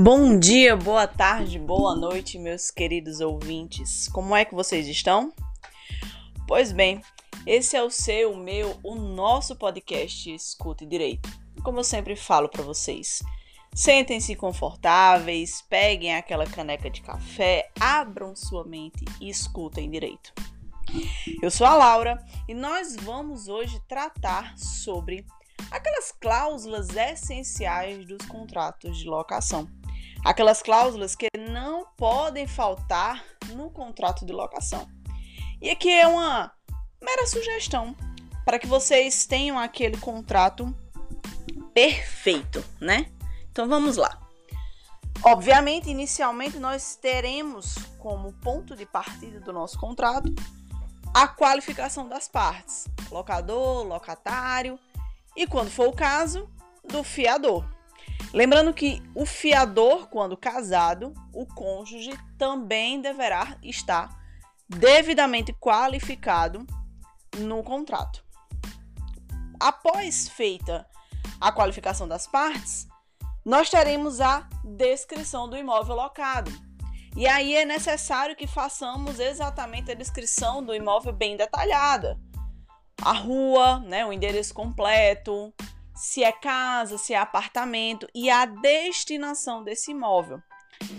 Bom 0.00 0.38
dia, 0.38 0.76
boa 0.76 1.08
tarde, 1.08 1.58
boa 1.58 1.92
noite, 1.96 2.38
meus 2.38 2.70
queridos 2.70 3.18
ouvintes. 3.18 4.06
Como 4.06 4.36
é 4.36 4.44
que 4.44 4.54
vocês 4.54 4.86
estão? 4.86 5.32
Pois 6.46 6.70
bem, 6.70 7.02
esse 7.44 7.76
é 7.76 7.82
o 7.82 7.90
seu, 7.90 8.30
o 8.30 8.36
meu, 8.36 8.78
o 8.84 8.94
nosso 8.94 9.56
podcast 9.56 10.32
Escute 10.32 10.86
Direito. 10.86 11.28
Como 11.64 11.80
eu 11.80 11.84
sempre 11.84 12.14
falo 12.14 12.48
para 12.48 12.62
vocês, 12.62 13.24
sentem-se 13.74 14.36
confortáveis, 14.36 15.62
peguem 15.62 16.14
aquela 16.14 16.46
caneca 16.46 16.88
de 16.88 17.02
café, 17.02 17.68
abram 17.80 18.36
sua 18.36 18.64
mente 18.64 19.04
e 19.20 19.28
escutem 19.28 19.90
direito. 19.90 20.32
Eu 21.42 21.50
sou 21.50 21.66
a 21.66 21.74
Laura 21.74 22.24
e 22.46 22.54
nós 22.54 22.94
vamos 22.94 23.48
hoje 23.48 23.82
tratar 23.88 24.56
sobre 24.56 25.26
aquelas 25.72 26.12
cláusulas 26.12 26.94
essenciais 26.94 28.06
dos 28.06 28.24
contratos 28.26 28.96
de 28.96 29.08
locação. 29.08 29.68
Aquelas 30.28 30.60
cláusulas 30.60 31.14
que 31.14 31.26
não 31.38 31.86
podem 31.96 32.46
faltar 32.46 33.24
no 33.54 33.70
contrato 33.70 34.26
de 34.26 34.32
locação. 34.34 34.86
E 35.58 35.70
aqui 35.70 35.90
é 35.90 36.06
uma 36.06 36.52
mera 37.02 37.26
sugestão 37.26 37.96
para 38.44 38.58
que 38.58 38.66
vocês 38.66 39.24
tenham 39.24 39.58
aquele 39.58 39.96
contrato 39.96 40.70
perfeito, 41.72 42.62
né? 42.78 43.10
Então 43.50 43.66
vamos 43.66 43.96
lá. 43.96 44.20
Obviamente, 45.22 45.88
inicialmente 45.88 46.58
nós 46.58 46.94
teremos 46.94 47.76
como 47.98 48.34
ponto 48.34 48.76
de 48.76 48.84
partida 48.84 49.40
do 49.40 49.50
nosso 49.50 49.78
contrato 49.78 50.30
a 51.14 51.26
qualificação 51.26 52.06
das 52.06 52.28
partes, 52.28 52.86
locador, 53.10 53.82
locatário 53.82 54.78
e, 55.34 55.46
quando 55.46 55.70
for 55.70 55.88
o 55.88 55.96
caso, 55.96 56.50
do 56.86 57.02
fiador. 57.02 57.77
Lembrando 58.32 58.74
que 58.74 59.02
o 59.14 59.24
fiador, 59.24 60.08
quando 60.08 60.36
casado, 60.36 61.14
o 61.32 61.46
cônjuge 61.46 62.12
também 62.36 63.00
deverá 63.00 63.56
estar 63.62 64.18
devidamente 64.68 65.52
qualificado 65.54 66.66
no 67.38 67.62
contrato. 67.62 68.22
Após 69.58 70.28
feita 70.28 70.86
a 71.40 71.50
qualificação 71.50 72.06
das 72.06 72.26
partes, 72.26 72.86
nós 73.44 73.70
teremos 73.70 74.20
a 74.20 74.46
descrição 74.62 75.48
do 75.48 75.56
imóvel 75.56 75.96
locado. 75.96 76.50
E 77.16 77.26
aí 77.26 77.56
é 77.56 77.64
necessário 77.64 78.36
que 78.36 78.46
façamos 78.46 79.18
exatamente 79.18 79.90
a 79.90 79.94
descrição 79.94 80.62
do 80.62 80.74
imóvel 80.74 81.12
bem 81.12 81.36
detalhada. 81.36 82.20
A 83.02 83.12
rua, 83.12 83.80
né, 83.80 84.04
o 84.04 84.12
endereço 84.12 84.52
completo, 84.52 85.52
se 85.98 86.22
é 86.22 86.30
casa, 86.30 86.96
se 86.96 87.12
é 87.12 87.18
apartamento 87.18 88.06
e 88.14 88.30
a 88.30 88.46
destinação 88.46 89.64
desse 89.64 89.90
imóvel. 89.90 90.40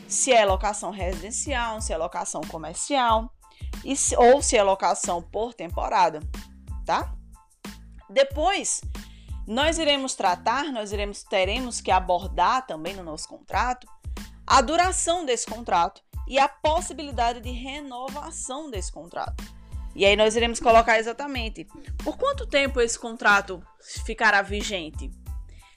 Se 0.09 0.33
é 0.33 0.45
locação 0.45 0.91
residencial, 0.91 1.80
se 1.80 1.94
é 1.94 1.97
locação 1.97 2.41
comercial 2.41 3.33
e 3.86 3.95
se, 3.95 4.14
ou 4.17 4.41
se 4.41 4.58
é 4.58 4.64
locação 4.64 5.22
por 5.22 5.53
temporada, 5.53 6.19
tá? 6.86 7.16
Depois, 8.09 8.81
nós 9.47 9.78
iremos 9.78 10.16
tratar, 10.16 10.66
nós 10.66 10.91
iremos 10.91 11.23
teremos 11.23 11.80
que 11.80 11.91
abordar 11.91 12.67
também 12.67 12.94
no 12.94 13.03
nosso 13.03 13.28
contrato 13.30 13.88
a 14.45 14.59
duração 14.59 15.23
desse 15.23 15.45
contrato 15.45 16.02
e 16.28 16.38
a 16.38 16.50
possibilidade 16.50 17.39
de 17.39 17.52
renovação 17.52 18.69
desse 18.69 18.91
contrato. 18.91 19.58
E 20.00 20.05
aí 20.05 20.16
nós 20.16 20.33
iremos 20.33 20.61
colocar 20.61 20.97
exatamente 20.97 21.67
por 22.05 22.17
quanto 22.17 22.47
tempo 22.47 22.80
esse 22.80 22.97
contrato 22.97 23.61
ficará 24.06 24.41
vigente. 24.41 25.11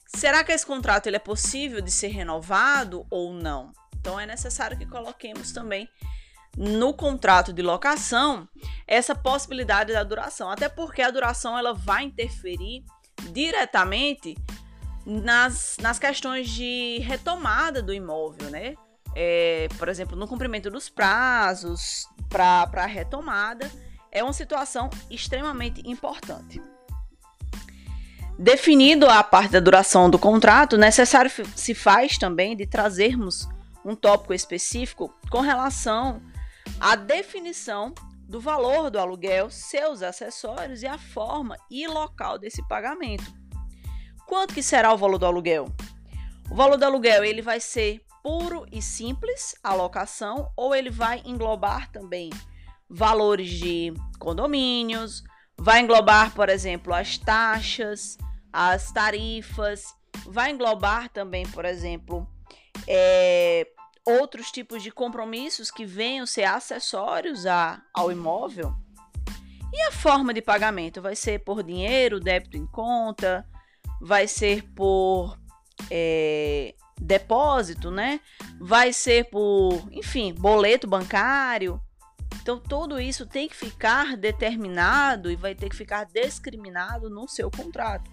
Será 0.06 0.44
que 0.44 0.52
esse 0.52 0.64
contrato 0.64 1.08
ele 1.08 1.16
é 1.16 1.18
possível 1.18 1.80
de 1.80 1.90
ser 1.90 2.06
renovado 2.06 3.04
ou 3.10 3.32
não? 3.32 3.72
Então 3.98 4.20
é 4.20 4.24
necessário 4.24 4.78
que 4.78 4.86
coloquemos 4.86 5.50
também 5.50 5.88
no 6.56 6.94
contrato 6.94 7.52
de 7.52 7.62
locação 7.62 8.48
essa 8.86 9.12
possibilidade 9.12 9.92
da 9.92 10.04
duração, 10.04 10.48
até 10.48 10.68
porque 10.68 11.02
a 11.02 11.10
duração 11.10 11.58
ela 11.58 11.74
vai 11.74 12.04
interferir 12.04 12.84
diretamente 13.32 14.36
nas, 15.04 15.78
nas 15.80 15.98
questões 15.98 16.48
de 16.48 17.00
retomada 17.00 17.82
do 17.82 17.92
imóvel, 17.92 18.50
né? 18.50 18.76
É, 19.16 19.66
por 19.76 19.88
exemplo, 19.88 20.16
no 20.16 20.28
cumprimento 20.28 20.70
dos 20.70 20.88
prazos 20.88 22.06
para 22.28 22.70
a 22.72 22.86
retomada 22.86 23.68
é 24.12 24.22
uma 24.22 24.34
situação 24.34 24.90
extremamente 25.10 25.82
importante. 25.88 26.62
Definido 28.38 29.08
a 29.08 29.24
parte 29.24 29.52
da 29.52 29.60
duração 29.60 30.10
do 30.10 30.18
contrato, 30.18 30.76
necessário 30.76 31.30
se 31.56 31.74
faz 31.74 32.18
também 32.18 32.56
de 32.56 32.66
trazermos 32.66 33.48
um 33.84 33.96
tópico 33.96 34.34
específico 34.34 35.14
com 35.30 35.40
relação 35.40 36.22
à 36.78 36.94
definição 36.94 37.94
do 38.28 38.40
valor 38.40 38.90
do 38.90 38.98
aluguel, 38.98 39.50
seus 39.50 40.02
acessórios 40.02 40.82
e 40.82 40.86
a 40.86 40.98
forma 40.98 41.56
e 41.70 41.86
local 41.86 42.38
desse 42.38 42.66
pagamento. 42.68 43.24
Quanto 44.26 44.54
que 44.54 44.62
será 44.62 44.92
o 44.92 44.96
valor 44.96 45.18
do 45.18 45.26
aluguel? 45.26 45.68
O 46.50 46.54
valor 46.54 46.76
do 46.76 46.84
aluguel 46.84 47.24
ele 47.24 47.42
vai 47.42 47.60
ser 47.60 48.00
puro 48.22 48.66
e 48.72 48.80
simples, 48.80 49.54
a 49.62 49.74
locação, 49.74 50.50
ou 50.56 50.74
ele 50.74 50.90
vai 50.90 51.22
englobar 51.24 51.90
também 51.90 52.30
valores 52.92 53.48
de 53.48 53.94
condomínios, 54.18 55.24
vai 55.56 55.80
englobar, 55.80 56.34
por 56.34 56.48
exemplo, 56.48 56.92
as 56.92 57.16
taxas, 57.16 58.18
as 58.52 58.92
tarifas, 58.92 59.84
vai 60.26 60.50
englobar 60.50 61.08
também, 61.08 61.46
por 61.48 61.64
exemplo, 61.64 62.28
é, 62.86 63.66
outros 64.04 64.50
tipos 64.50 64.82
de 64.82 64.90
compromissos 64.90 65.70
que 65.70 65.86
venham 65.86 66.26
ser 66.26 66.44
acessórios 66.44 67.46
a, 67.46 67.82
ao 67.94 68.12
imóvel. 68.12 68.74
E 69.72 69.80
a 69.82 69.92
forma 69.92 70.34
de 70.34 70.42
pagamento 70.42 71.00
vai 71.00 71.16
ser 71.16 71.42
por 71.44 71.62
dinheiro, 71.62 72.20
débito 72.20 72.58
em 72.58 72.66
conta, 72.66 73.46
vai 74.02 74.28
ser 74.28 74.62
por 74.74 75.38
é, 75.90 76.74
depósito, 77.00 77.90
né? 77.90 78.20
Vai 78.60 78.92
ser 78.92 79.30
por, 79.30 79.88
enfim, 79.90 80.34
boleto 80.34 80.86
bancário. 80.86 81.80
Então, 82.42 82.58
tudo 82.58 83.00
isso 83.00 83.24
tem 83.24 83.48
que 83.48 83.54
ficar 83.54 84.16
determinado 84.16 85.30
e 85.30 85.36
vai 85.36 85.54
ter 85.54 85.68
que 85.68 85.76
ficar 85.76 86.04
discriminado 86.04 87.08
no 87.08 87.28
seu 87.28 87.48
contrato. 87.48 88.10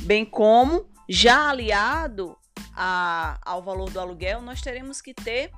Bem 0.00 0.24
como, 0.24 0.90
já 1.08 1.50
aliado 1.50 2.36
a, 2.74 3.38
ao 3.42 3.62
valor 3.62 3.90
do 3.90 4.00
aluguel, 4.00 4.42
nós 4.42 4.60
teremos 4.60 5.00
que 5.00 5.14
ter 5.14 5.52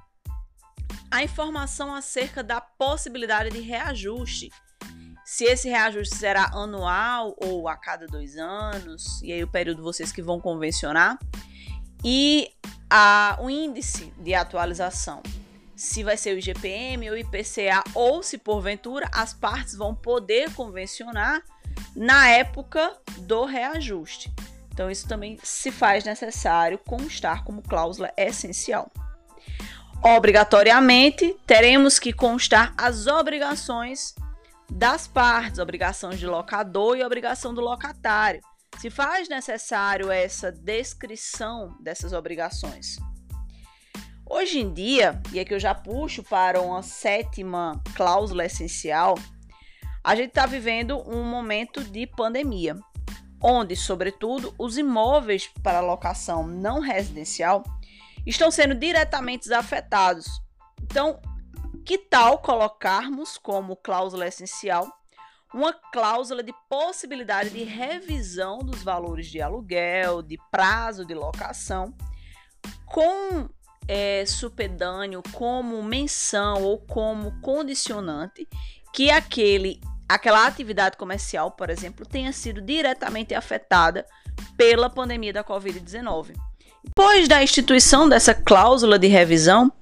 a 1.10 1.22
informação 1.22 1.94
acerca 1.94 2.44
da 2.44 2.60
possibilidade 2.60 3.48
de 3.48 3.60
reajuste. 3.60 4.50
Se 5.24 5.44
esse 5.44 5.70
reajuste 5.70 6.16
será 6.16 6.50
anual 6.52 7.34
ou 7.38 7.66
a 7.66 7.76
cada 7.76 8.06
dois 8.06 8.36
anos, 8.36 9.22
e 9.22 9.32
aí 9.32 9.42
o 9.42 9.48
período 9.48 9.82
vocês 9.82 10.12
que 10.12 10.20
vão 10.20 10.38
convencionar. 10.38 11.18
E 12.04 12.52
a, 12.90 13.38
o 13.40 13.48
índice 13.48 14.12
de 14.18 14.34
atualização 14.34 15.22
se 15.76 16.02
vai 16.02 16.16
ser 16.16 16.34
o 16.34 16.38
IGPM 16.38 17.10
ou 17.10 17.16
IPCA, 17.16 17.84
ou 17.94 18.22
se 18.22 18.38
porventura 18.38 19.08
as 19.12 19.34
partes 19.34 19.74
vão 19.76 19.94
poder 19.94 20.52
convencionar 20.54 21.42
na 21.94 22.28
época 22.30 22.96
do 23.18 23.44
reajuste. 23.44 24.32
Então, 24.72 24.90
isso 24.90 25.06
também 25.06 25.38
se 25.42 25.70
faz 25.70 26.04
necessário 26.04 26.78
constar 26.78 27.44
como 27.44 27.62
cláusula 27.62 28.10
essencial. 28.16 28.90
Obrigatoriamente, 30.02 31.34
teremos 31.46 31.98
que 31.98 32.12
constar 32.12 32.74
as 32.76 33.06
obrigações 33.06 34.14
das 34.70 35.06
partes, 35.06 35.58
obrigações 35.58 36.18
de 36.18 36.26
locador 36.26 36.96
e 36.96 37.04
obrigação 37.04 37.54
do 37.54 37.60
locatário. 37.60 38.40
Se 38.78 38.90
faz 38.90 39.28
necessário 39.28 40.10
essa 40.10 40.52
descrição 40.52 41.74
dessas 41.80 42.12
obrigações. 42.12 42.98
Hoje 44.28 44.58
em 44.58 44.74
dia, 44.74 45.22
e 45.32 45.38
aqui 45.38 45.54
eu 45.54 45.60
já 45.60 45.72
puxo 45.72 46.20
para 46.20 46.60
uma 46.60 46.82
sétima 46.82 47.80
cláusula 47.94 48.44
essencial, 48.44 49.14
a 50.02 50.16
gente 50.16 50.30
está 50.30 50.46
vivendo 50.46 50.98
um 51.08 51.22
momento 51.22 51.84
de 51.84 52.08
pandemia, 52.08 52.76
onde, 53.40 53.76
sobretudo, 53.76 54.52
os 54.58 54.76
imóveis 54.76 55.48
para 55.62 55.80
locação 55.80 56.44
não 56.44 56.80
residencial 56.80 57.62
estão 58.26 58.50
sendo 58.50 58.74
diretamente 58.74 59.52
afetados. 59.54 60.26
Então, 60.82 61.20
que 61.84 61.96
tal 61.96 62.38
colocarmos 62.38 63.38
como 63.38 63.76
cláusula 63.76 64.26
essencial 64.26 64.90
uma 65.54 65.72
cláusula 65.72 66.42
de 66.42 66.52
possibilidade 66.68 67.50
de 67.50 67.62
revisão 67.62 68.58
dos 68.58 68.82
valores 68.82 69.28
de 69.28 69.40
aluguel, 69.40 70.20
de 70.20 70.36
prazo 70.50 71.06
de 71.06 71.14
locação, 71.14 71.94
com 72.86 73.48
é, 73.88 74.24
supedâneo 74.26 75.22
como 75.32 75.82
menção 75.82 76.62
ou 76.62 76.78
como 76.78 77.40
condicionante 77.40 78.48
que 78.92 79.10
aquele, 79.10 79.80
aquela 80.08 80.46
atividade 80.46 80.96
comercial, 80.96 81.50
por 81.50 81.70
exemplo, 81.70 82.06
tenha 82.06 82.32
sido 82.32 82.60
diretamente 82.60 83.34
afetada 83.34 84.06
pela 84.56 84.88
pandemia 84.88 85.32
da 85.32 85.44
Covid-19. 85.44 86.34
Depois 86.84 87.28
da 87.28 87.42
instituição 87.42 88.08
dessa 88.08 88.34
cláusula 88.34 88.98
de 88.98 89.08
revisão, 89.08 89.72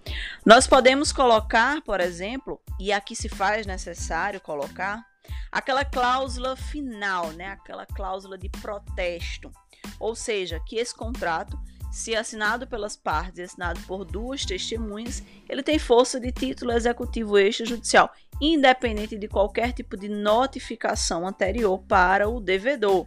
nós 0.45 0.67
podemos 0.67 1.12
colocar, 1.12 1.81
por 1.83 2.00
exemplo, 2.00 2.61
e 2.81 2.93
aqui 2.93 3.15
se 3.15 3.29
faz 3.29 3.67
necessário 3.67 4.41
colocar, 4.41 5.05
aquela 5.53 5.85
cláusula 5.85 6.57
final, 6.57 7.31
né? 7.33 7.49
aquela 7.49 7.87
cláusula 7.87 8.37
de 8.37 8.49
protesto. 8.49 9.53
Ou 10.00 10.15
seja, 10.15 10.59
que 10.67 10.77
esse 10.77 10.95
contrato, 10.95 11.59
se 11.94 12.17
assinado 12.17 12.67
pelas 12.67 12.96
partes 12.96 13.38
e 13.38 13.43
assinado 13.43 13.79
por 13.87 14.05
duas 14.05 14.44
testemunhas, 14.44 15.23
ele 15.49 15.62
tem 15.62 15.79
força 15.79 16.19
de 16.19 16.32
título 16.32 16.73
executivo 16.73 17.38
extrajudicial, 17.38 18.11
independente 18.41 19.17
de 19.17 19.29
qualquer 19.29 19.73
tipo 19.73 19.96
de 19.96 20.08
notificação 20.08 21.25
anterior 21.25 21.79
para 21.85 22.29
o 22.29 22.41
devedor. 22.41 23.06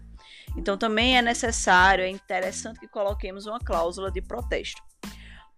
Então 0.55 0.77
também 0.77 1.17
é 1.17 1.21
necessário, 1.21 2.05
é 2.05 2.09
interessante 2.09 2.79
que 2.79 2.87
coloquemos 2.87 3.45
uma 3.45 3.59
cláusula 3.59 4.09
de 4.09 4.21
protesto. 4.21 4.81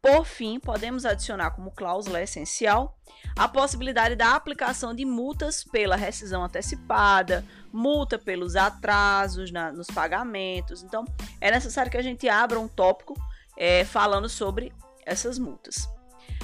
Por 0.02 0.26
fim, 0.26 0.60
podemos 0.60 1.06
adicionar 1.06 1.52
como 1.52 1.72
cláusula 1.72 2.22
essencial 2.22 2.98
a 3.36 3.48
possibilidade 3.48 4.16
da 4.16 4.34
aplicação 4.34 4.94
de 4.94 5.04
multas 5.04 5.64
pela 5.64 5.96
rescisão 5.96 6.44
antecipada, 6.44 7.46
multa 7.72 8.18
pelos 8.18 8.56
atrasos 8.56 9.52
na, 9.52 9.72
nos 9.72 9.88
pagamentos. 9.88 10.84
Então, 10.84 11.06
é 11.42 11.52
necessário 11.52 11.92
que 11.92 11.98
a 11.98 12.02
gente 12.02 12.30
abra 12.30 12.60
um 12.60 12.68
tópico 12.68 13.14
é, 13.58 13.84
falando 13.84 14.30
sobre 14.30 14.72
essas 15.06 15.38
multas. 15.38 15.90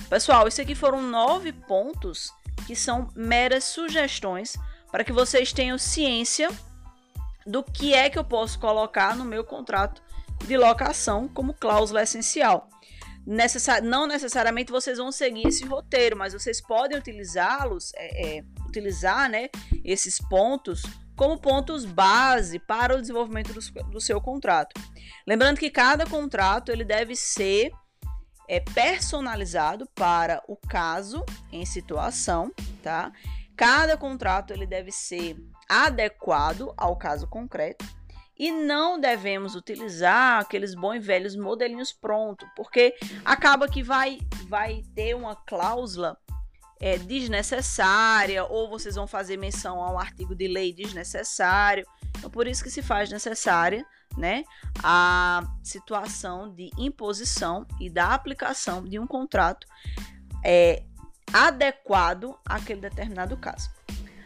Pessoal, 0.10 0.48
isso 0.48 0.62
aqui 0.62 0.76
foram 0.76 1.02
nove 1.02 1.52
pontos 1.54 2.32
que 2.68 2.76
são 2.76 3.10
meras 3.16 3.64
sugestões 3.64 4.58
para 4.92 5.04
que 5.04 5.14
vocês 5.14 5.54
tenham 5.54 5.78
ciência 5.78 6.50
do 7.46 7.64
que 7.64 7.94
é 7.94 8.10
que 8.10 8.20
eu 8.20 8.24
posso 8.24 8.60
colocar 8.60 9.16
no 9.16 9.24
meu 9.24 9.44
contrato 9.44 10.02
de 10.46 10.58
locação 10.58 11.28
como 11.28 11.54
cláusula 11.54 12.04
essencial. 12.04 12.70
Necessar, 13.26 13.82
não 13.82 14.06
necessariamente 14.06 14.72
vocês 14.72 14.98
vão 14.98 15.12
seguir 15.12 15.48
esse 15.48 15.66
roteiro, 15.66 16.16
mas 16.16 16.34
vocês 16.34 16.62
podem 16.62 16.98
utilizá-los, 16.98 17.92
é, 17.96 18.38
é, 18.38 18.44
utilizar 18.68 19.30
né, 19.30 19.50
esses 19.84 20.20
pontos 20.20 20.84
como 21.16 21.40
pontos 21.40 21.86
base 21.86 22.60
para 22.60 22.96
o 22.96 23.02
desenvolvimento 23.02 23.54
do, 23.54 23.84
do, 23.90 24.02
seu 24.02 24.20
contrato. 24.20 24.80
Lembrando 25.26 25.60
que 25.60 25.70
cada 25.70 26.06
contrato 26.06 26.72
ele 26.72 26.84
deve 26.84 27.16
ser 27.16 27.72
é, 28.48 28.60
personalizado 28.60 29.88
para 29.96 30.44
o 30.48 30.56
caso 30.56 31.24
em 31.52 31.66
situação, 31.66 32.52
tá? 32.84 33.12
Cada 33.56 33.96
contrato 33.96 34.52
ele 34.52 34.68
deve 34.68 34.92
ser 34.92 35.38
adequado 35.70 36.74
ao 36.76 36.98
caso 36.98 37.28
concreto 37.28 37.86
e 38.38 38.52
não 38.52 39.00
devemos 39.00 39.56
utilizar 39.56 40.42
aqueles 40.42 40.76
bons 40.76 40.96
e 40.96 41.00
velhos 41.00 41.36
modelinhos 41.36 41.94
prontos, 41.94 42.48
porque 42.56 42.96
acaba 43.24 43.68
que 43.68 43.82
vai, 43.82 44.20
vai 44.48 44.82
ter 44.94 45.16
uma 45.16 45.36
cláusula 45.36 46.18
é, 46.80 46.98
desnecessária 46.98 48.44
ou 48.44 48.70
vocês 48.70 48.96
vão 48.96 49.08
fazer 49.08 49.38
menção 49.38 49.82
a 49.82 49.92
um 49.92 50.00
artigo 50.00 50.36
de 50.36 50.48
lei 50.48 50.74
desnecessário. 50.74 51.86
Então, 52.18 52.30
por 52.30 52.48
isso 52.48 52.64
que 52.64 52.70
se 52.70 52.82
faz 52.82 53.10
necessária 53.10 53.86
né, 54.18 54.44
a 54.84 55.44
situação 55.64 56.54
de 56.54 56.70
imposição 56.78 57.66
e 57.80 57.90
da 57.90 58.14
aplicação 58.14 58.84
de 58.84 59.00
um 59.00 59.08
contrato 59.08 59.66
é, 60.44 60.84
adequado 61.34 62.38
àquele 62.46 62.82
determinado 62.82 63.36
caso. 63.38 63.70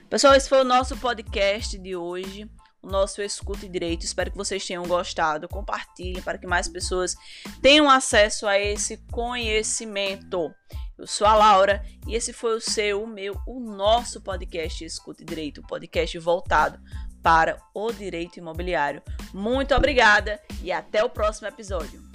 Pessoal, 0.10 0.34
esse 0.34 0.50
foi 0.50 0.62
o 0.62 0.66
nosso 0.66 0.98
podcast 0.98 1.78
de 1.78 1.96
hoje, 1.96 2.50
o 2.82 2.88
nosso 2.88 3.22
Escute 3.22 3.68
Direito. 3.68 4.04
Espero 4.04 4.32
que 4.32 4.38
vocês 4.38 4.66
tenham 4.66 4.86
gostado. 4.86 5.48
Compartilhem 5.48 6.22
para 6.22 6.38
que 6.38 6.48
mais 6.48 6.68
pessoas 6.68 7.16
tenham 7.62 7.90
acesso 7.90 8.48
a 8.48 8.60
esse 8.60 8.98
conhecimento. 9.12 10.52
Eu 10.98 11.08
sou 11.08 11.26
a 11.26 11.36
Laura 11.36 11.84
e 12.08 12.16
esse 12.16 12.34
foi 12.34 12.56
o 12.56 12.62
seu, 12.62 13.04
o 13.04 13.08
meu, 13.08 13.40
o 13.48 13.60
nosso 13.60 14.22
podcast 14.22 14.84
Escute 14.84 15.24
Direito, 15.24 15.62
podcast 15.62 16.18
voltado 16.20 16.80
para 17.24 17.58
o 17.74 17.92
direito 17.92 18.38
imobiliário. 18.38 19.02
Muito 19.34 19.74
obrigada 19.76 20.42
e 20.62 20.72
até 20.72 21.04
o 21.04 21.10
próximo 21.10 21.48
episódio. 21.48 22.09